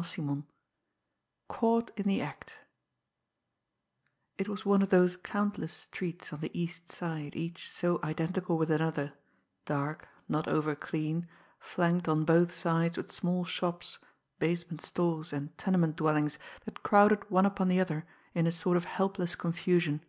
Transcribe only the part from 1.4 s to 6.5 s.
CAUGHT IN THE ACT It was one of those countless streets on